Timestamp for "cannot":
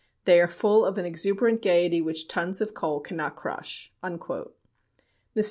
3.01-3.35